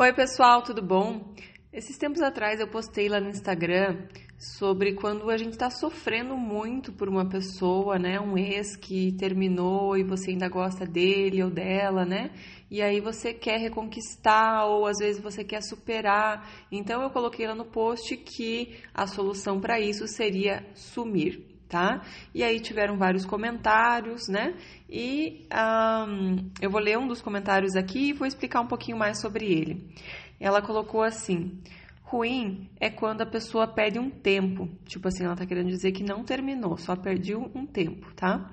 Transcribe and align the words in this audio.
Oi, 0.00 0.12
pessoal, 0.12 0.62
tudo 0.62 0.80
bom? 0.80 1.34
Esses 1.72 1.98
tempos 1.98 2.22
atrás 2.22 2.60
eu 2.60 2.68
postei 2.68 3.08
lá 3.08 3.18
no 3.18 3.30
Instagram 3.30 4.06
sobre 4.38 4.94
quando 4.94 5.28
a 5.28 5.36
gente 5.36 5.54
está 5.54 5.70
sofrendo 5.70 6.36
muito 6.36 6.92
por 6.92 7.08
uma 7.08 7.28
pessoa, 7.28 7.98
né? 7.98 8.20
Um 8.20 8.38
ex 8.38 8.76
que 8.76 9.10
terminou 9.18 9.96
e 9.96 10.04
você 10.04 10.30
ainda 10.30 10.48
gosta 10.48 10.86
dele 10.86 11.42
ou 11.42 11.50
dela, 11.50 12.04
né? 12.04 12.30
E 12.70 12.80
aí 12.80 13.00
você 13.00 13.34
quer 13.34 13.58
reconquistar 13.58 14.66
ou 14.66 14.86
às 14.86 14.98
vezes 14.98 15.20
você 15.20 15.42
quer 15.42 15.64
superar. 15.64 16.48
Então 16.70 17.02
eu 17.02 17.10
coloquei 17.10 17.48
lá 17.48 17.56
no 17.56 17.64
post 17.64 18.16
que 18.18 18.76
a 18.94 19.04
solução 19.04 19.60
para 19.60 19.80
isso 19.80 20.06
seria 20.06 20.64
sumir 20.76 21.57
tá? 21.68 22.02
E 22.34 22.42
aí 22.42 22.60
tiveram 22.60 22.96
vários 22.96 23.24
comentários, 23.24 24.28
né? 24.28 24.54
E 24.88 25.46
um, 25.52 26.50
eu 26.60 26.70
vou 26.70 26.80
ler 26.80 26.98
um 26.98 27.06
dos 27.06 27.20
comentários 27.20 27.76
aqui 27.76 28.08
e 28.08 28.12
vou 28.12 28.26
explicar 28.26 28.60
um 28.60 28.66
pouquinho 28.66 28.96
mais 28.96 29.20
sobre 29.20 29.44
ele. 29.46 29.94
Ela 30.40 30.62
colocou 30.62 31.02
assim: 31.02 31.60
ruim 32.08 32.70
é 32.80 32.88
quando 32.88 33.20
a 33.20 33.26
pessoa 33.26 33.66
perde 33.66 33.98
um 33.98 34.10
tempo. 34.10 34.68
Tipo 34.86 35.08
assim, 35.08 35.24
ela 35.24 35.36
tá 35.36 35.46
querendo 35.46 35.68
dizer 35.68 35.92
que 35.92 36.02
não 36.02 36.24
terminou, 36.24 36.76
só 36.78 36.96
perdeu 36.96 37.50
um 37.54 37.66
tempo, 37.66 38.12
tá? 38.14 38.50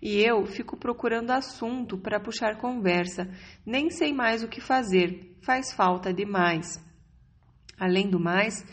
E 0.00 0.20
eu 0.20 0.44
fico 0.46 0.76
procurando 0.76 1.30
assunto 1.30 1.96
para 1.96 2.20
puxar 2.20 2.58
conversa, 2.58 3.28
nem 3.64 3.90
sei 3.90 4.12
mais 4.12 4.42
o 4.44 4.48
que 4.48 4.60
fazer, 4.60 5.34
faz 5.40 5.72
falta 5.72 6.12
demais. 6.12 6.66
Além 7.78 8.10
do 8.10 8.18
mais, 8.20 8.64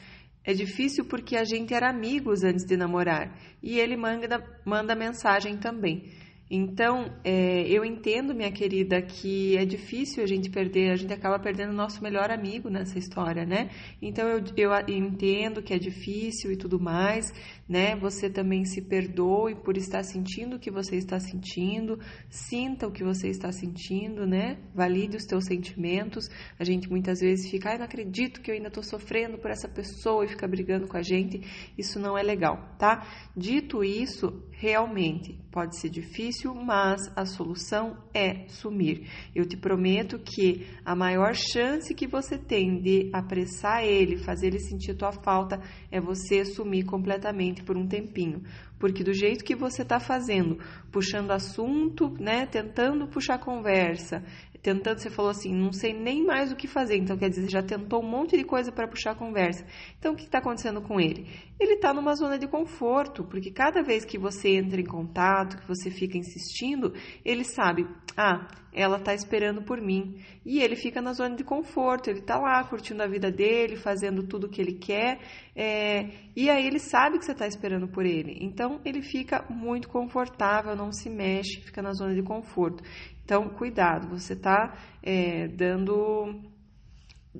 é 0.46 0.54
difícil 0.54 1.06
porque 1.06 1.36
a 1.36 1.44
gente 1.44 1.74
era 1.74 1.90
amigos 1.90 2.44
antes 2.44 2.66
de 2.66 2.78
namorar 2.78 3.36
e 3.64 3.80
ele 3.80 3.98
manda, 3.98 4.44
manda 4.64 4.96
mensagem 4.96 5.58
também. 5.58 6.12
Então, 6.50 7.12
é, 7.24 7.68
eu 7.68 7.84
entendo, 7.84 8.36
minha 8.36 8.52
querida, 8.52 9.02
que 9.02 9.58
é 9.58 9.66
difícil 9.66 10.24
a 10.24 10.28
gente 10.28 10.48
perder, 10.50 10.92
a 10.92 10.96
gente 10.96 11.12
acaba 11.12 11.40
perdendo 11.40 11.72
o 11.72 11.76
nosso 11.76 12.04
melhor 12.04 12.30
amigo 12.30 12.70
nessa 12.70 13.00
história, 13.00 13.46
né? 13.46 13.72
Então, 14.00 14.28
eu, 14.28 14.44
eu 14.56 14.72
entendo 14.88 15.64
que 15.64 15.74
é 15.74 15.80
difícil 15.80 16.52
e 16.52 16.56
tudo 16.56 16.80
mais, 16.80 17.34
né? 17.68 17.96
Você 17.96 18.30
também 18.30 18.64
se 18.64 18.82
perdoe 18.84 19.56
por 19.56 19.76
estar 19.76 20.04
sentindo 20.04 20.58
o 20.58 20.60
que 20.60 20.70
você 20.70 20.98
está 20.98 21.20
sentindo, 21.20 22.00
sinta 22.30 22.88
o 22.88 22.92
que 22.92 23.04
você 23.04 23.28
está 23.28 23.52
sentindo, 23.52 24.28
né? 24.28 24.60
Valide 24.76 25.18
os 25.18 25.26
teus 25.26 25.46
sentimentos. 25.46 26.30
A 26.60 26.64
gente 26.64 26.88
muitas 26.88 27.22
vezes 27.22 27.50
fica, 27.50 27.72
ai, 27.72 27.78
não 27.80 27.86
acredito 27.86 28.40
que 28.42 28.52
eu 28.52 28.56
ainda 28.56 28.68
estou 28.68 28.84
sofrendo 28.84 29.40
por 29.40 29.50
essa 29.50 29.68
pessoa 29.68 30.24
e 30.24 30.28
fica 30.28 30.48
brigando 30.48 30.88
com 30.88 30.98
a 30.98 31.02
gente. 31.02 31.42
Isso 31.76 32.00
não 32.00 32.16
é 32.16 32.22
legal, 32.22 32.76
tá? 32.78 33.08
Dito 33.36 33.84
isso, 33.84 34.44
realmente 34.52 35.40
pode 35.52 35.80
ser 35.80 35.90
difícil, 35.90 36.35
mas 36.44 37.02
a 37.16 37.26
solução 37.26 37.98
é 38.14 38.48
sumir. 38.48 39.08
Eu 39.34 39.48
te 39.48 39.56
prometo 39.56 40.20
que 40.20 40.68
a 40.84 40.96
maior 40.96 41.34
chance 41.34 41.94
que 41.94 42.08
você 42.08 42.38
tem 42.38 42.82
de 42.82 43.10
apressar 43.14 43.84
ele, 43.84 44.18
fazer 44.18 44.48
ele 44.48 44.60
sentir 44.60 44.96
tua 44.96 45.12
falta, 45.12 45.62
é 45.92 46.02
você 46.02 46.44
sumir 46.44 46.86
completamente 46.86 47.64
por 47.64 47.78
um 47.78 47.88
tempinho. 47.88 48.44
Porque 48.78 49.04
do 49.04 49.14
jeito 49.14 49.46
que 49.46 49.56
você 49.56 49.84
está 49.84 50.00
fazendo, 50.00 50.58
puxando 50.92 51.32
assunto, 51.32 52.10
né, 52.20 52.46
tentando 52.46 53.08
puxar 53.08 53.40
conversa, 53.40 54.24
tentando, 54.66 54.98
você 54.98 55.12
falou 55.12 55.30
assim, 55.30 55.54
não 55.54 55.72
sei 55.72 55.94
nem 55.94 56.26
mais 56.26 56.52
o 56.52 56.56
que 56.56 56.68
fazer. 56.68 56.98
Então, 56.98 57.16
quer 57.16 57.30
dizer, 57.30 57.44
você 57.44 57.50
já 57.50 57.62
tentou 57.62 58.02
um 58.02 58.10
monte 58.10 58.36
de 58.36 58.44
coisa 58.44 58.72
para 58.72 58.88
puxar 58.88 59.12
a 59.12 59.16
conversa. 59.16 59.64
Então, 60.00 60.14
o 60.14 60.16
que 60.16 60.24
está 60.24 60.40
acontecendo 60.40 60.82
com 60.82 61.00
ele? 61.00 61.28
Ele 61.60 61.74
está 61.74 61.94
numa 61.94 62.16
zona 62.16 62.40
de 62.40 62.48
conforto, 62.48 63.24
porque 63.26 63.52
cada 63.52 63.84
vez 63.84 64.04
que 64.04 64.18
você 64.18 64.56
entra 64.56 64.82
em 64.82 64.86
contato, 64.86 65.58
que 65.58 65.68
você 65.68 65.92
fica 65.92 66.18
insistindo, 66.18 66.96
ele 67.24 67.44
sabe, 67.44 67.88
ah, 68.18 68.48
ela 68.74 68.98
está 68.98 69.14
esperando 69.14 69.62
por 69.62 69.80
mim. 69.80 70.20
E 70.44 70.60
ele 70.60 70.76
fica 70.76 71.00
na 71.00 71.14
zona 71.14 71.36
de 71.36 71.44
conforto, 71.44 72.10
ele 72.10 72.20
está 72.20 72.38
lá 72.38 72.64
curtindo 72.64 73.04
a 73.04 73.08
vida 73.08 73.32
dele, 73.32 73.78
fazendo 73.78 74.24
tudo 74.24 74.48
o 74.48 74.50
que 74.50 74.62
ele 74.62 74.74
quer, 74.74 75.20
é, 75.56 76.10
e 76.36 76.50
aí 76.50 76.66
ele 76.68 76.80
sabe 76.80 77.18
que 77.18 77.26
você 77.26 77.32
está 77.32 77.48
esperando 77.48 77.88
por 77.88 78.06
ele. 78.06 78.38
Então, 78.42 78.82
ele 78.84 79.02
fica 79.02 79.46
muito 79.50 79.88
confortável, 79.88 80.76
não 80.76 80.92
se 80.92 81.10
mexe, 81.10 81.62
fica 81.62 81.82
na 81.82 81.94
zona 81.94 82.14
de 82.14 82.24
conforto. 82.24 82.84
Então, 83.26 83.50
cuidado, 83.50 84.08
você 84.08 84.34
está 84.34 84.78
é, 85.02 85.48
dando 85.48 86.54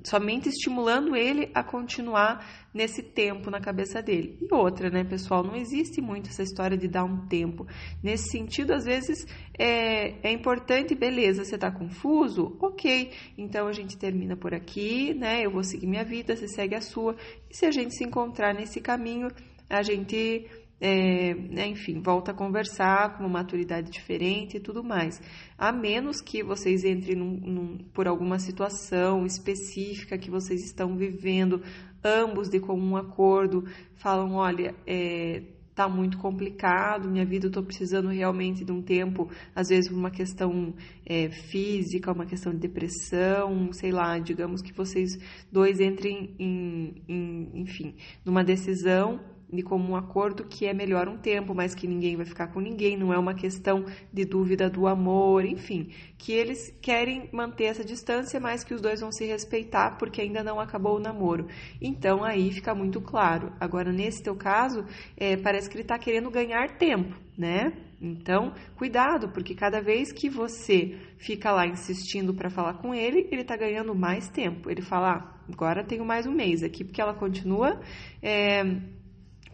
somente 0.04 0.48
estimulando 0.48 1.16
ele 1.16 1.50
a 1.54 1.62
continuar 1.62 2.44
nesse 2.74 3.02
tempo 3.02 3.50
na 3.50 3.60
cabeça 3.60 4.02
dele. 4.02 4.36
E 4.42 4.52
outra, 4.52 4.90
né, 4.90 5.04
pessoal, 5.04 5.42
não 5.42 5.54
existe 5.54 6.00
muito 6.02 6.28
essa 6.28 6.42
história 6.42 6.76
de 6.76 6.88
dar 6.88 7.04
um 7.04 7.26
tempo. 7.28 7.66
Nesse 8.02 8.30
sentido, 8.30 8.72
às 8.72 8.84
vezes 8.84 9.26
é, 9.58 10.28
é 10.28 10.32
importante, 10.32 10.94
beleza, 10.94 11.44
você 11.44 11.54
está 11.54 11.70
confuso? 11.70 12.56
Ok, 12.60 13.12
então 13.38 13.68
a 13.68 13.72
gente 13.72 13.96
termina 13.96 14.36
por 14.36 14.52
aqui, 14.52 15.14
né? 15.14 15.46
Eu 15.46 15.52
vou 15.52 15.62
seguir 15.62 15.86
minha 15.86 16.04
vida, 16.04 16.36
você 16.36 16.48
segue 16.48 16.74
a 16.74 16.80
sua. 16.80 17.16
E 17.48 17.56
se 17.56 17.64
a 17.64 17.70
gente 17.70 17.96
se 17.96 18.04
encontrar 18.04 18.52
nesse 18.52 18.80
caminho, 18.80 19.28
a 19.70 19.82
gente 19.82 20.46
é, 20.80 21.34
né, 21.34 21.66
enfim, 21.68 22.00
volta 22.00 22.32
a 22.32 22.34
conversar 22.34 23.16
com 23.16 23.24
uma 23.24 23.28
maturidade 23.28 23.90
diferente 23.90 24.56
e 24.56 24.60
tudo 24.60 24.84
mais. 24.84 25.20
A 25.56 25.72
menos 25.72 26.20
que 26.20 26.42
vocês 26.42 26.84
entrem 26.84 27.16
num, 27.16 27.40
num, 27.40 27.78
por 27.94 28.06
alguma 28.06 28.38
situação 28.38 29.24
específica 29.24 30.18
que 30.18 30.30
vocês 30.30 30.62
estão 30.64 30.96
vivendo, 30.96 31.62
ambos 32.04 32.48
de 32.48 32.60
comum 32.60 32.96
acordo, 32.96 33.64
falam: 33.94 34.34
olha, 34.34 34.74
é, 34.86 35.42
tá 35.74 35.88
muito 35.88 36.18
complicado, 36.18 37.10
minha 37.10 37.24
vida 37.24 37.46
eu 37.46 37.50
tô 37.50 37.62
precisando 37.62 38.08
realmente 38.08 38.64
de 38.64 38.72
um 38.72 38.82
tempo, 38.82 39.30
às 39.54 39.68
vezes 39.68 39.90
uma 39.90 40.10
questão 40.10 40.74
é, 41.04 41.30
física, 41.30 42.12
uma 42.12 42.24
questão 42.24 42.52
de 42.52 42.58
depressão, 42.58 43.70
sei 43.72 43.92
lá, 43.92 44.18
digamos 44.18 44.62
que 44.62 44.72
vocês 44.72 45.10
dois 45.52 45.78
entrem 45.78 46.34
em, 46.38 47.02
em 47.08 47.60
enfim, 47.60 47.94
numa 48.24 48.42
decisão 48.42 49.20
de 49.52 49.62
comum 49.62 49.94
acordo 49.94 50.44
que 50.44 50.66
é 50.66 50.74
melhor 50.74 51.08
um 51.08 51.16
tempo, 51.16 51.54
mas 51.54 51.74
que 51.74 51.86
ninguém 51.86 52.16
vai 52.16 52.26
ficar 52.26 52.48
com 52.48 52.60
ninguém, 52.60 52.96
não 52.96 53.12
é 53.12 53.18
uma 53.18 53.34
questão 53.34 53.84
de 54.12 54.24
dúvida 54.24 54.68
do 54.68 54.86
amor, 54.86 55.44
enfim, 55.44 55.90
que 56.18 56.32
eles 56.32 56.76
querem 56.80 57.28
manter 57.32 57.64
essa 57.64 57.84
distância, 57.84 58.40
mas 58.40 58.64
que 58.64 58.74
os 58.74 58.80
dois 58.80 59.00
vão 59.00 59.12
se 59.12 59.24
respeitar 59.24 59.96
porque 59.98 60.20
ainda 60.20 60.42
não 60.42 60.58
acabou 60.58 60.96
o 60.96 61.00
namoro. 61.00 61.46
Então 61.80 62.24
aí 62.24 62.50
fica 62.52 62.74
muito 62.74 63.00
claro. 63.00 63.52
Agora, 63.60 63.92
nesse 63.92 64.22
teu 64.22 64.34
caso, 64.34 64.84
é, 65.16 65.36
parece 65.36 65.68
que 65.68 65.76
ele 65.76 65.82
está 65.82 65.98
querendo 65.98 66.30
ganhar 66.30 66.76
tempo, 66.76 67.16
né? 67.38 67.72
Então, 68.00 68.52
cuidado, 68.76 69.30
porque 69.30 69.54
cada 69.54 69.80
vez 69.80 70.12
que 70.12 70.28
você 70.28 70.98
fica 71.16 71.50
lá 71.50 71.66
insistindo 71.66 72.34
para 72.34 72.50
falar 72.50 72.74
com 72.74 72.94
ele, 72.94 73.26
ele 73.30 73.40
está 73.40 73.56
ganhando 73.56 73.94
mais 73.94 74.28
tempo. 74.28 74.70
Ele 74.70 74.82
fala, 74.82 75.12
ah, 75.12 75.40
agora 75.50 75.82
tenho 75.82 76.04
mais 76.04 76.26
um 76.26 76.32
mês 76.32 76.62
aqui, 76.62 76.84
porque 76.84 77.00
ela 77.00 77.14
continua. 77.14 77.80
É, 78.22 78.62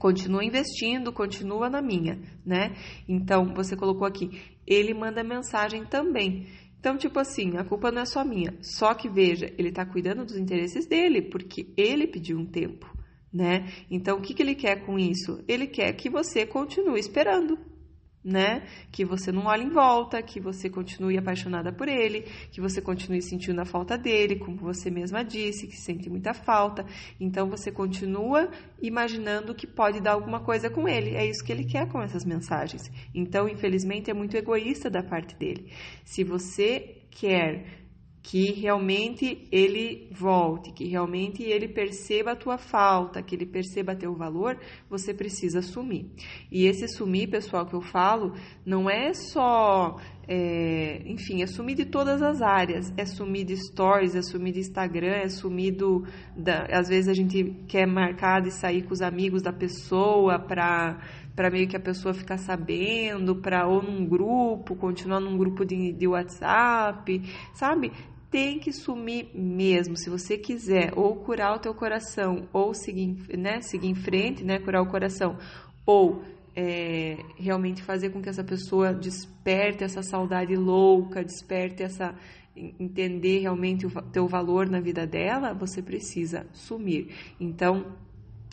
continua 0.03 0.45
investindo, 0.45 1.13
continua 1.13 1.71
na 1.71 1.81
minha, 1.81 2.19
né? 2.45 2.75
Então, 3.09 3.55
você 3.55 3.77
colocou 3.77 4.05
aqui, 4.05 4.43
ele 4.67 4.93
manda 4.93 5.23
mensagem 5.23 5.85
também. 5.85 6.49
Então, 6.81 6.97
tipo 6.97 7.21
assim, 7.21 7.57
a 7.57 7.63
culpa 7.63 7.93
não 7.93 8.03
é 8.03 8.05
só 8.05 8.25
minha. 8.25 8.53
Só 8.61 8.95
que 8.95 9.09
veja, 9.09 9.55
ele 9.57 9.69
está 9.69 9.87
cuidando 9.87 10.25
dos 10.25 10.37
interesses 10.37 10.89
dele, 10.89 11.23
porque 11.23 11.73
ele 11.77 12.09
pediu 12.09 12.37
um 12.37 12.45
tempo, 12.45 12.85
né? 13.33 13.69
Então, 13.89 14.19
o 14.19 14.21
que, 14.21 14.35
que 14.35 14.43
ele 14.43 14.57
quer 14.57 14.85
com 14.85 14.99
isso? 14.99 15.39
Ele 15.47 15.69
quer 15.69 15.93
que 15.93 16.11
você 16.11 16.45
continue 16.45 16.99
esperando, 16.99 17.57
né? 18.25 18.63
Que 18.91 19.05
você 19.05 19.33
não 19.33 19.47
olhe 19.47 19.65
em 19.65 19.71
volta, 19.71 20.23
que 20.23 20.41
você 20.41 20.69
continue 20.71 21.19
apaixonada 21.19 21.73
por 21.73 21.89
ele, 21.89 22.23
que 22.51 22.61
você 22.61 22.81
continue 22.81 23.21
sentindo 23.21 23.61
a 23.61 23.65
falta 23.65 23.99
dele, 23.99 24.37
como 24.37 24.57
você 24.57 24.91
mesma 24.91 25.25
disse, 25.25 25.67
que 25.67 25.77
sente 25.77 26.09
muita 26.09 26.33
falta. 26.33 26.85
Então 27.21 27.49
você 27.49 27.71
continua 27.71 28.51
imaginando 28.81 29.55
que 29.55 29.67
pode 29.67 30.01
dar 30.01 30.13
alguma 30.13 30.41
coisa 30.41 30.71
com 30.71 30.89
ele. 30.89 31.15
É 31.17 31.27
isso 31.27 31.45
que 31.45 31.53
ele 31.53 31.65
quer 31.65 31.89
com 31.89 32.01
essas 32.01 32.25
mensagens. 32.25 32.91
Então, 33.15 33.49
infelizmente, 33.49 34.11
é 34.11 34.15
muito 34.15 34.37
egoísta 34.37 34.89
da 34.89 35.03
parte 35.03 35.35
dele. 35.37 35.71
Se 36.05 36.23
você 36.23 37.03
quer 37.11 37.82
que 38.23 38.53
realmente 38.53 39.49
ele 39.51 40.09
volte, 40.13 40.73
que 40.73 40.87
realmente 40.87 41.43
ele 41.43 41.67
perceba 41.67 42.33
a 42.33 42.37
tua 42.37 42.57
falta, 42.57 43.21
que 43.21 43.35
ele 43.35 43.45
perceba 43.45 43.97
teu 43.97 44.15
valor, 44.15 44.59
você 44.89 45.13
precisa 45.13 45.59
assumir. 45.59 46.07
E 46.51 46.67
esse 46.67 46.87
sumir, 46.87 47.29
pessoal, 47.29 47.67
que 47.67 47.75
eu 47.75 47.81
falo, 47.81 48.33
não 48.65 48.89
é 48.89 49.13
só, 49.13 49.97
é, 50.29 51.03
enfim, 51.05 51.43
é 51.43 51.47
sumir 51.49 51.75
de 51.75 51.85
todas 51.85 52.23
as 52.23 52.41
áreas. 52.41 52.93
É 52.97 53.05
sumir 53.05 53.45
de 53.45 53.57
stories, 53.57 54.15
é 54.15 54.23
sumir 54.23 54.53
de 54.53 54.61
Instagram, 54.61 55.15
é 55.15 55.29
sumir 55.29 55.73
do. 55.73 56.05
Da, 56.37 56.67
às 56.71 56.89
vezes 56.89 57.09
a 57.09 57.15
gente 57.15 57.43
quer 57.67 57.87
marcar 57.87 58.41
de 58.41 58.53
sair 58.53 58.83
com 58.83 58.93
os 58.93 59.03
amigos 59.03 59.43
da 59.43 59.53
pessoa 59.53 60.39
para 60.39 61.01
para 61.35 61.51
meio 61.51 61.67
que 61.67 61.77
a 61.77 61.81
pessoa 61.81 62.13
ficar 62.13 62.37
sabendo, 62.37 63.37
para 63.37 63.67
ou 63.67 63.83
num 63.83 64.07
grupo, 64.07 64.77
continuar 64.77 65.19
num 65.19 65.37
grupo 65.37 65.65
de, 65.65 65.91
de 65.93 66.07
WhatsApp, 66.07 67.23
sabe? 67.55 67.91
Tem 68.33 68.59
que 68.59 68.73
sumir 68.73 69.29
mesmo. 69.35 69.95
Se 69.95 70.09
você 70.09 70.39
quiser 70.39 70.95
ou 70.97 71.17
curar 71.17 71.55
o 71.55 71.59
teu 71.59 71.75
coração, 71.75 72.49
ou 72.51 72.73
seguir, 72.73 73.15
né, 73.37 73.61
seguir 73.61 73.89
em 73.89 73.95
frente, 73.95 74.43
né, 74.43 74.59
curar 74.59 74.81
o 74.83 74.87
coração, 74.87 75.37
ou 75.85 76.23
é, 76.57 77.19
realmente 77.37 77.83
fazer 77.83 78.09
com 78.09 78.23
que 78.23 78.31
essa 78.31 78.43
pessoa 78.43 78.95
desperte 78.95 79.85
essa 79.85 80.03
saudade 80.03 80.57
louca, 80.57 81.23
desperte 81.23 81.83
essa, 81.83 82.15
entender 82.57 83.41
realmente 83.41 83.87
o 83.87 83.91
teu 83.91 84.27
valor 84.27 84.67
na 84.67 84.81
vida 84.81 85.07
dela, 85.07 85.53
você 85.53 85.83
precisa 85.83 86.47
sumir. 86.55 87.15
Então, 87.39 87.95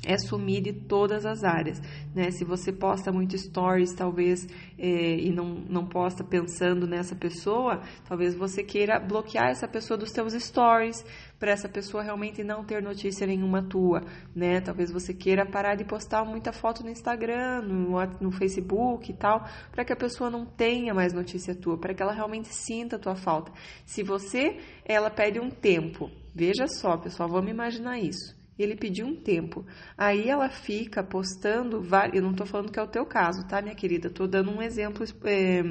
é 0.06 0.18
sumir 0.18 0.62
de 0.62 0.74
todas 0.74 1.26
as 1.26 1.44
áreas, 1.44 1.82
né? 2.16 2.32
Se 2.32 2.46
você 2.46 2.72
posta 2.72 3.12
muito 3.12 3.38
stories, 3.38 3.94
talvez, 3.94 4.48
é, 4.78 5.16
e 5.18 5.32
não, 5.32 5.46
não 5.46 5.86
posta 5.86 6.24
pensando 6.24 6.88
nessa 6.88 7.16
pessoa, 7.16 7.82
talvez 8.08 8.36
você 8.36 8.64
queira 8.64 9.00
bloquear 9.00 9.50
essa 9.50 9.68
pessoa 9.68 9.98
dos 9.98 10.12
seus 10.12 10.34
stories, 10.34 11.04
para 11.38 11.52
essa 11.52 11.70
pessoa 11.70 12.04
realmente 12.04 12.44
não 12.44 12.66
ter 12.66 12.82
notícia 12.82 13.26
nenhuma 13.26 13.64
tua, 13.64 14.04
né? 14.36 14.60
Talvez 14.60 14.92
você 14.92 15.14
queira 15.14 15.46
parar 15.46 15.76
de 15.76 15.86
postar 15.86 16.26
muita 16.26 16.52
foto 16.52 16.84
no 16.84 16.90
Instagram, 16.90 17.62
no, 17.62 17.96
no 18.20 18.32
Facebook 18.32 19.12
e 19.12 19.16
tal, 19.16 19.46
para 19.72 19.86
que 19.86 19.94
a 19.94 19.96
pessoa 19.96 20.30
não 20.30 20.46
tenha 20.46 20.94
mais 20.94 21.14
notícia 21.14 21.56
tua, 21.56 21.78
para 21.78 21.94
que 21.94 22.04
ela 22.04 22.14
realmente 22.14 22.50
sinta 22.50 22.98
a 22.98 23.00
tua 23.00 23.16
falta. 23.16 23.52
Se 23.86 24.04
você, 24.04 24.60
ela 24.86 25.10
pede 25.10 25.40
um 25.40 25.50
tempo, 25.50 26.12
veja 26.36 26.68
só, 26.68 26.98
pessoal, 26.98 27.30
vamos 27.30 27.50
imaginar 27.52 28.00
isso 28.00 28.39
ele 28.62 28.76
pediu 28.76 29.08
um 29.08 29.16
tempo. 29.16 29.66
Aí 29.98 30.30
ela 30.30 30.50
fica 30.50 31.02
postando. 31.02 31.82
Eu 32.14 32.22
não 32.22 32.32
estou 32.32 32.46
falando 32.46 32.72
que 32.72 32.80
é 32.80 32.84
o 32.84 32.88
teu 32.88 33.06
caso, 33.06 33.48
tá, 33.48 33.62
minha 33.62 33.76
querida? 33.76 34.08
Estou 34.08 34.28
dando 34.28 34.52
um 34.52 34.62
exemplo 34.62 35.06
é, 35.24 35.62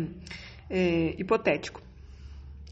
é, 0.70 1.14
hipotético. 1.20 1.82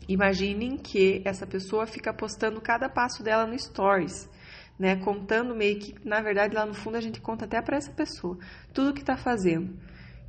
Imaginem 0.09 0.77
que 0.77 1.21
essa 1.25 1.47
pessoa 1.47 1.87
fica 1.87 2.15
postando 2.15 2.61
cada 2.61 2.89
passo 2.89 3.23
dela 3.23 3.47
no 3.47 3.59
Stories. 3.59 4.29
Né, 4.79 4.95
contando 4.97 5.55
meio 5.55 5.79
que, 5.79 5.95
na 6.07 6.21
verdade, 6.21 6.55
lá 6.55 6.67
no 6.67 6.75
fundo 6.75 6.99
a 6.99 7.01
gente 7.01 7.19
conta 7.19 7.47
até 7.47 7.63
para 7.63 7.79
essa 7.79 7.91
pessoa 7.91 8.39
tudo 8.75 8.93
que 8.93 9.01
está 9.01 9.17
fazendo. 9.17 9.75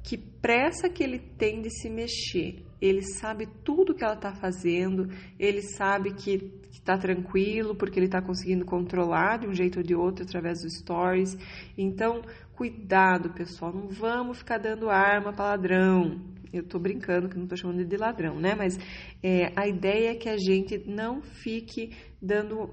Que 0.01 0.18
pressa 0.18 0.89
que 0.89 1.04
ele 1.04 1.19
tem 1.19 1.62
de 1.62 1.69
se 1.69 1.89
mexer. 1.89 2.66
Ele 2.81 3.01
sabe 3.01 3.47
tudo 3.63 3.94
que 3.94 4.03
ela 4.03 4.13
está 4.13 4.33
fazendo, 4.33 5.09
ele 5.39 5.62
sabe 5.62 6.13
que 6.13 6.51
está 6.71 6.97
tranquilo, 6.97 7.75
porque 7.75 8.00
ele 8.00 8.06
está 8.06 8.21
conseguindo 8.21 8.63
controlar 8.63 9.39
de 9.39 9.47
um 9.47 9.53
jeito 9.53 9.79
ou 9.79 9.83
de 9.83 9.95
outro 9.95 10.24
através 10.24 10.62
dos 10.62 10.77
stories. 10.77 11.38
Então, 11.77 12.21
cuidado, 12.56 13.31
pessoal, 13.31 13.74
não 13.74 13.88
vamos 13.88 14.39
ficar 14.39 14.57
dando 14.57 14.89
arma 14.89 15.33
para 15.33 15.50
ladrão. 15.50 16.21
Eu 16.53 16.62
estou 16.62 16.79
brincando 16.79 17.27
que 17.27 17.35
não 17.35 17.44
estou 17.44 17.57
chamando 17.57 17.83
de 17.83 17.97
ladrão, 17.97 18.39
né? 18.39 18.56
Mas 18.56 18.79
é, 19.21 19.51
a 19.56 19.68
ideia 19.68 20.12
é 20.12 20.15
que 20.15 20.29
a 20.29 20.38
gente 20.38 20.77
não 20.88 21.21
fique 21.21 21.91
dando 22.21 22.69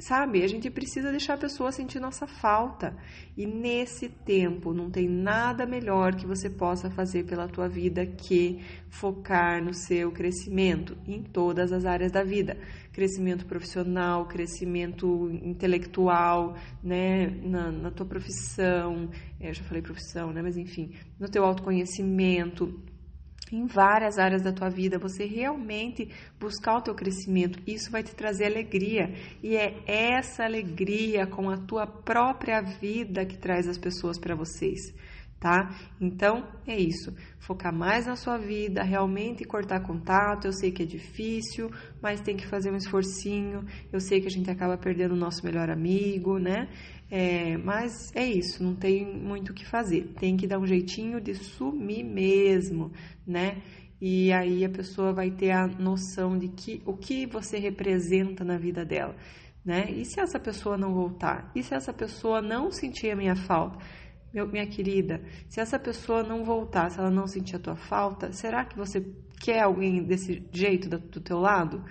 sabe, 0.00 0.42
a 0.42 0.48
gente 0.48 0.70
precisa 0.70 1.10
deixar 1.10 1.34
a 1.34 1.38
pessoa 1.38 1.72
sentir 1.72 2.00
nossa 2.00 2.26
falta. 2.26 2.96
E 3.36 3.46
nesse 3.46 4.08
tempo 4.08 4.72
não 4.72 4.90
tem 4.90 5.08
nada 5.08 5.64
melhor 5.66 6.14
que 6.14 6.26
você 6.26 6.50
possa 6.50 6.90
fazer 6.90 7.24
pela 7.24 7.48
tua 7.48 7.68
vida 7.68 8.04
que 8.04 8.60
focar 8.88 9.62
no 9.64 9.72
seu 9.72 10.10
crescimento 10.12 10.96
em 11.06 11.22
todas 11.22 11.72
as 11.72 11.84
áreas 11.84 12.12
da 12.12 12.22
vida. 12.22 12.58
Crescimento 12.92 13.46
profissional, 13.46 14.26
crescimento 14.26 15.30
intelectual, 15.42 16.56
né, 16.82 17.26
na, 17.42 17.70
na 17.70 17.90
tua 17.90 18.06
profissão, 18.06 19.08
é, 19.40 19.48
eu 19.48 19.54
já 19.54 19.64
falei 19.64 19.82
profissão, 19.82 20.32
né, 20.32 20.42
mas 20.42 20.56
enfim, 20.56 20.92
no 21.18 21.28
teu 21.28 21.44
autoconhecimento, 21.44 22.78
em 23.50 23.66
várias 23.66 24.18
áreas 24.18 24.42
da 24.42 24.52
tua 24.52 24.68
vida, 24.68 24.98
você 24.98 25.24
realmente 25.24 26.08
buscar 26.38 26.76
o 26.76 26.82
teu 26.82 26.94
crescimento, 26.94 27.58
isso 27.66 27.90
vai 27.90 28.02
te 28.02 28.14
trazer 28.14 28.46
alegria. 28.46 29.12
E 29.42 29.56
é 29.56 29.82
essa 29.86 30.44
alegria 30.44 31.26
com 31.26 31.50
a 31.50 31.56
tua 31.56 31.86
própria 31.86 32.60
vida 32.60 33.24
que 33.24 33.36
traz 33.36 33.68
as 33.68 33.78
pessoas 33.78 34.18
para 34.18 34.34
vocês, 34.34 34.94
tá? 35.42 35.74
Então, 36.00 36.46
é 36.64 36.78
isso. 36.78 37.12
Focar 37.40 37.74
mais 37.74 38.06
na 38.06 38.14
sua 38.14 38.38
vida, 38.38 38.84
realmente 38.84 39.44
cortar 39.44 39.80
contato. 39.80 40.44
Eu 40.44 40.52
sei 40.52 40.70
que 40.70 40.84
é 40.84 40.86
difícil, 40.86 41.68
mas 42.00 42.20
tem 42.20 42.36
que 42.36 42.46
fazer 42.46 42.70
um 42.70 42.76
esforcinho. 42.76 43.66
Eu 43.92 43.98
sei 43.98 44.20
que 44.20 44.28
a 44.28 44.30
gente 44.30 44.48
acaba 44.48 44.78
perdendo 44.78 45.14
o 45.14 45.16
nosso 45.16 45.44
melhor 45.44 45.68
amigo, 45.68 46.38
né? 46.38 46.68
É, 47.10 47.58
mas 47.58 47.92
é 48.14 48.24
isso, 48.24 48.62
não 48.62 48.76
tem 48.76 49.04
muito 49.04 49.50
o 49.50 49.54
que 49.54 49.66
fazer. 49.66 50.12
Tem 50.18 50.36
que 50.36 50.46
dar 50.46 50.60
um 50.60 50.66
jeitinho 50.66 51.20
de 51.20 51.34
sumir 51.34 52.04
mesmo, 52.04 52.92
né? 53.26 53.60
E 54.00 54.32
aí 54.32 54.64
a 54.64 54.70
pessoa 54.70 55.12
vai 55.12 55.30
ter 55.30 55.50
a 55.50 55.66
noção 55.66 56.38
de 56.38 56.48
que 56.48 56.80
o 56.86 56.96
que 56.96 57.26
você 57.26 57.58
representa 57.58 58.44
na 58.44 58.56
vida 58.56 58.84
dela, 58.84 59.16
né? 59.64 59.90
E 59.90 60.04
se 60.04 60.20
essa 60.20 60.38
pessoa 60.38 60.78
não 60.78 60.94
voltar? 60.94 61.50
E 61.54 61.62
se 61.64 61.74
essa 61.74 61.92
pessoa 61.92 62.40
não 62.40 62.70
sentir 62.70 63.10
a 63.10 63.16
minha 63.16 63.34
falta? 63.34 63.78
Meu, 64.32 64.46
minha 64.46 64.66
querida, 64.66 65.20
se 65.48 65.60
essa 65.60 65.78
pessoa 65.78 66.22
não 66.22 66.42
voltar, 66.42 66.90
se 66.90 66.98
ela 66.98 67.10
não 67.10 67.26
sentir 67.26 67.56
a 67.56 67.58
tua 67.58 67.76
falta, 67.76 68.32
será 68.32 68.64
que 68.64 68.76
você 68.76 69.04
quer 69.38 69.60
alguém 69.60 70.02
desse 70.02 70.42
jeito 70.50 70.88
do, 70.88 71.20
teu 71.20 71.38
lado? 71.38 71.84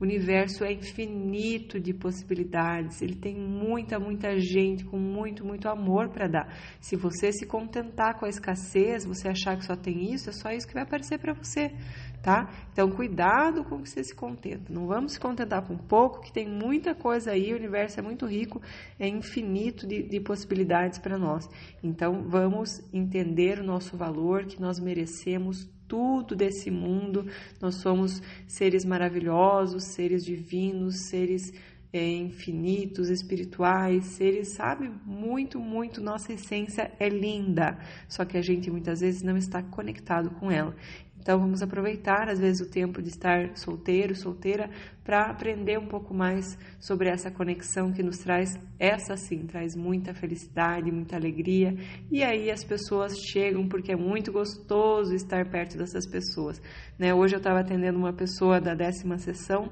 O 0.00 0.04
universo 0.04 0.64
é 0.64 0.72
infinito 0.72 1.78
de 1.78 1.94
possibilidades, 1.94 3.00
ele 3.00 3.14
tem 3.14 3.36
muita, 3.36 3.98
muita 3.98 4.36
gente 4.40 4.84
com 4.84 4.98
muito, 4.98 5.44
muito 5.44 5.68
amor 5.68 6.08
para 6.08 6.26
dar. 6.26 6.52
Se 6.80 6.96
você 6.96 7.30
se 7.32 7.46
contentar 7.46 8.18
com 8.18 8.26
a 8.26 8.28
escassez, 8.28 9.04
você 9.04 9.28
achar 9.28 9.56
que 9.56 9.64
só 9.64 9.76
tem 9.76 10.12
isso, 10.12 10.30
é 10.30 10.32
só 10.32 10.50
isso 10.50 10.66
que 10.66 10.74
vai 10.74 10.82
aparecer 10.82 11.18
para 11.20 11.32
você, 11.32 11.72
tá? 12.20 12.50
Então, 12.72 12.90
cuidado 12.90 13.62
com 13.62 13.80
que 13.80 13.88
você 13.88 14.02
se 14.02 14.14
contenta. 14.14 14.72
Não 14.72 14.88
vamos 14.88 15.12
se 15.12 15.20
contentar 15.20 15.64
com 15.64 15.76
pouco, 15.76 16.22
que 16.22 16.32
tem 16.32 16.48
muita 16.48 16.92
coisa 16.92 17.30
aí, 17.30 17.52
o 17.52 17.56
universo 17.56 18.00
é 18.00 18.02
muito 18.02 18.26
rico, 18.26 18.60
é 18.98 19.06
infinito 19.06 19.86
de, 19.86 20.02
de 20.02 20.20
possibilidades 20.20 20.98
para 20.98 21.16
nós. 21.16 21.48
Então, 21.84 22.24
vamos 22.28 22.82
entender 22.92 23.60
o 23.60 23.64
nosso 23.64 23.96
valor, 23.96 24.44
que 24.44 24.60
nós 24.60 24.80
merecemos 24.80 25.72
tudo 25.94 26.34
desse 26.34 26.72
mundo. 26.72 27.24
Nós 27.60 27.76
somos 27.76 28.20
seres 28.48 28.84
maravilhosos, 28.84 29.84
seres 29.94 30.24
divinos, 30.24 31.08
seres 31.08 31.52
é, 31.92 32.16
infinitos, 32.16 33.08
espirituais, 33.08 34.04
seres, 34.06 34.54
sabe? 34.56 34.90
Muito, 35.06 35.60
muito. 35.60 36.00
Nossa 36.00 36.32
essência 36.32 36.90
é 36.98 37.08
linda, 37.08 37.78
só 38.08 38.24
que 38.24 38.36
a 38.36 38.42
gente 38.42 38.68
muitas 38.68 39.00
vezes 39.00 39.22
não 39.22 39.36
está 39.36 39.62
conectado 39.62 40.30
com 40.30 40.50
ela. 40.50 40.74
Então 41.24 41.38
vamos 41.38 41.62
aproveitar 41.62 42.28
às 42.28 42.38
vezes 42.38 42.60
o 42.60 42.70
tempo 42.70 43.00
de 43.00 43.08
estar 43.08 43.56
solteiro, 43.56 44.14
solteira, 44.14 44.68
para 45.02 45.22
aprender 45.22 45.78
um 45.78 45.86
pouco 45.86 46.12
mais 46.12 46.44
sobre 46.78 47.08
essa 47.08 47.30
conexão 47.30 47.90
que 47.90 48.02
nos 48.02 48.18
traz, 48.18 48.58
essa 48.78 49.16
sim, 49.16 49.46
traz 49.46 49.74
muita 49.74 50.12
felicidade, 50.12 50.92
muita 50.92 51.16
alegria. 51.16 51.74
E 52.10 52.22
aí 52.22 52.50
as 52.50 52.62
pessoas 52.62 53.14
chegam 53.16 53.66
porque 53.66 53.92
é 53.92 53.96
muito 53.96 54.30
gostoso 54.30 55.14
estar 55.14 55.48
perto 55.48 55.78
dessas 55.78 56.06
pessoas. 56.06 56.60
Né? 56.98 57.14
Hoje 57.14 57.36
eu 57.36 57.38
estava 57.38 57.60
atendendo 57.60 57.98
uma 57.98 58.12
pessoa 58.12 58.60
da 58.60 58.74
décima 58.74 59.16
sessão 59.16 59.70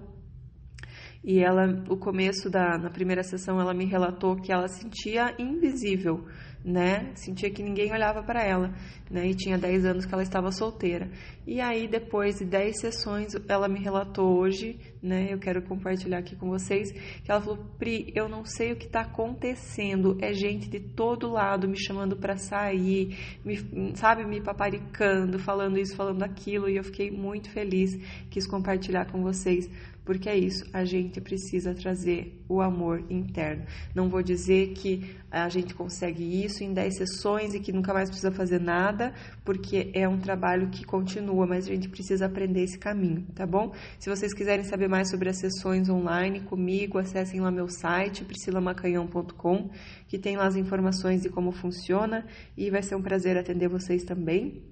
e 1.23 1.39
ela, 1.39 1.85
o 1.89 1.99
começo 1.99 2.49
da 2.49 2.79
na 2.79 2.89
primeira 2.89 3.23
sessão, 3.23 3.61
ela 3.61 3.75
me 3.75 3.85
relatou 3.85 4.37
que 4.37 4.51
ela 4.51 4.69
sentia 4.69 5.35
invisível 5.39 6.25
né? 6.65 7.11
Sentia 7.15 7.51
que 7.51 7.63
ninguém 7.63 7.93
olhava 7.93 8.23
para 8.23 8.43
ela, 8.43 8.73
né? 9.11 9.27
E 9.27 9.35
tinha 9.35 9.59
10 9.59 9.85
anos 9.85 10.07
que 10.07 10.15
ela 10.15 10.23
estava 10.23 10.51
solteira. 10.53 11.11
E 11.47 11.61
aí, 11.61 11.89
depois 11.89 12.39
de 12.39 12.45
10 12.45 12.81
sessões, 12.81 13.33
ela 13.49 13.69
me 13.69 13.81
relatou 13.81 14.39
hoje, 14.39 14.79
né? 15.03 15.29
Eu 15.31 15.39
quero 15.39 15.63
compartilhar 15.63 16.19
aqui 16.19 16.37
com 16.37 16.49
vocês, 16.49 16.93
que 16.93 17.31
ela 17.31 17.41
falou: 17.41 17.59
Pri, 17.79 18.13
eu 18.15 18.29
não 18.29 18.45
sei 18.45 18.73
o 18.73 18.77
que 18.77 18.87
está 18.87 19.01
acontecendo. 19.01 20.17
É 20.21 20.33
gente 20.33 20.69
de 20.69 20.81
todo 20.81 21.31
lado 21.31 21.69
me 21.69 21.77
chamando 21.77 22.17
para 22.17 22.37
sair, 22.37 23.17
me, 23.45 23.59
sabe, 23.97 24.25
me 24.25 24.41
paparicando, 24.41 25.39
falando 25.39 25.79
isso, 25.79 25.97
falando 25.97 26.23
aquilo. 26.23 26.69
E 26.69 26.77
eu 26.77 26.85
fiquei 26.85 27.11
muito 27.11 27.51
feliz, 27.51 27.97
quis 28.31 28.47
compartilhar 28.47 29.11
com 29.11 29.23
vocês 29.23 29.69
porque 30.05 30.29
é 30.29 30.37
isso, 30.37 30.65
a 30.73 30.85
gente 30.85 31.21
precisa 31.21 31.75
trazer 31.75 32.43
o 32.49 32.61
amor 32.61 33.05
interno. 33.09 33.65
Não 33.95 34.09
vou 34.09 34.23
dizer 34.23 34.73
que 34.73 35.17
a 35.31 35.49
gente 35.49 35.75
consegue 35.75 36.45
isso 36.45 36.52
em 36.61 36.73
10 36.73 36.97
sessões 36.97 37.55
e 37.55 37.61
que 37.61 37.73
nunca 37.73 37.95
mais 37.95 38.09
precisa 38.09 38.31
fazer 38.31 38.61
nada, 38.61 39.13
porque 39.45 39.91
é 39.95 40.09
um 40.09 40.19
trabalho 40.19 40.69
que 40.69 40.85
continua, 40.85 41.47
mas 41.47 41.67
a 41.67 41.69
gente 41.69 41.89
precisa 41.89 42.27
aprender 42.27 42.63
esse 42.63 42.79
caminho, 42.79 43.27
tá 43.35 43.47
bom? 43.47 43.73
Se 43.99 44.11
vocês 44.11 44.35
quiserem 44.35 44.65
saber 44.65 44.89
mais 44.89 45.11
sobre 45.11 45.29
as 45.29 45.39
sessões 45.39 45.89
online 45.89 46.41
comigo, 46.41 46.99
acessem 46.99 47.41
lá 47.41 47.51
meu 47.51 47.69
site, 47.69 48.25
priscilamacanhão.com, 48.25 49.71
que 50.09 50.19
tem 50.19 50.37
lá 50.37 50.47
as 50.47 50.57
informações 50.57 51.23
de 51.23 51.29
como 51.29 51.53
funciona 51.53 52.27
e 52.57 52.71
vai 52.71 52.83
ser 52.83 52.97
um 52.97 53.03
prazer 53.03 53.39
atender 53.39 53.69
vocês 53.69 54.03
também 54.05 54.63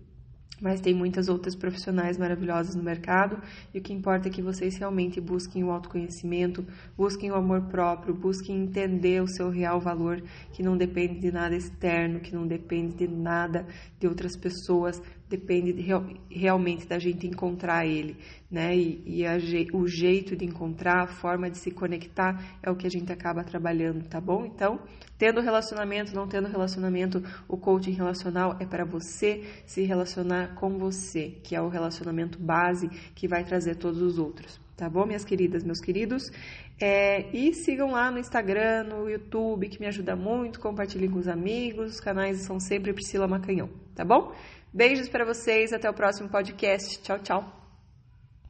mas 0.60 0.80
tem 0.80 0.94
muitas 0.94 1.28
outras 1.28 1.54
profissionais 1.54 2.18
maravilhosas 2.18 2.74
no 2.74 2.82
mercado 2.82 3.40
e 3.72 3.78
o 3.78 3.82
que 3.82 3.92
importa 3.92 4.28
é 4.28 4.30
que 4.30 4.42
vocês 4.42 4.76
realmente 4.76 5.20
busquem 5.20 5.64
o 5.64 5.70
autoconhecimento, 5.70 6.64
busquem 6.96 7.30
o 7.30 7.34
amor 7.34 7.62
próprio, 7.62 8.14
busquem 8.14 8.62
entender 8.62 9.22
o 9.22 9.28
seu 9.28 9.48
real 9.48 9.80
valor, 9.80 10.22
que 10.52 10.62
não 10.62 10.76
depende 10.76 11.20
de 11.20 11.32
nada 11.32 11.56
externo, 11.56 12.20
que 12.20 12.34
não 12.34 12.46
depende 12.46 12.94
de 12.94 13.08
nada 13.08 13.66
de 13.98 14.06
outras 14.06 14.36
pessoas, 14.36 15.00
depende 15.30 15.72
de, 15.72 15.86
realmente 16.28 16.86
da 16.88 16.98
gente 16.98 17.24
encontrar 17.24 17.86
ele, 17.86 18.16
né? 18.50 18.76
E, 18.76 19.00
e 19.06 19.24
a, 19.24 19.36
o 19.72 19.86
jeito 19.86 20.36
de 20.36 20.44
encontrar, 20.44 21.04
a 21.04 21.06
forma 21.06 21.48
de 21.48 21.56
se 21.56 21.70
conectar 21.70 22.58
é 22.60 22.68
o 22.68 22.74
que 22.74 22.86
a 22.86 22.90
gente 22.90 23.12
acaba 23.12 23.44
trabalhando, 23.44 24.08
tá 24.08 24.20
bom? 24.20 24.44
Então, 24.44 24.80
tendo 25.16 25.40
relacionamento, 25.40 26.12
não 26.14 26.26
tendo 26.26 26.48
relacionamento, 26.48 27.22
o 27.46 27.56
coaching 27.56 27.92
relacional 27.92 28.56
é 28.58 28.66
para 28.66 28.84
você 28.84 29.44
se 29.64 29.82
relacionar 29.82 30.56
com 30.56 30.76
você, 30.76 31.38
que 31.44 31.54
é 31.54 31.62
o 31.62 31.68
relacionamento 31.68 32.36
base 32.36 32.88
que 33.14 33.28
vai 33.28 33.44
trazer 33.44 33.76
todos 33.76 34.02
os 34.02 34.18
outros 34.18 34.60
tá 34.80 34.88
bom, 34.88 35.04
minhas 35.04 35.26
queridas, 35.26 35.62
meus 35.62 35.78
queridos? 35.78 36.32
É, 36.80 37.28
e 37.36 37.52
sigam 37.52 37.90
lá 37.90 38.10
no 38.10 38.18
Instagram, 38.18 38.84
no 38.84 39.10
YouTube, 39.10 39.68
que 39.68 39.78
me 39.78 39.86
ajuda 39.86 40.16
muito. 40.16 40.58
Compartilhem 40.58 41.10
com 41.10 41.18
os 41.18 41.28
amigos. 41.28 41.96
Os 41.96 42.00
canais 42.00 42.40
são 42.40 42.58
sempre 42.58 42.94
Priscila 42.94 43.28
Macanhão, 43.28 43.68
tá 43.94 44.02
bom? 44.02 44.32
Beijos 44.72 45.08
para 45.08 45.24
vocês, 45.24 45.72
até 45.72 45.90
o 45.90 45.94
próximo 45.94 46.28
podcast. 46.28 47.00
Tchau, 47.02 47.18
tchau. 47.18 47.59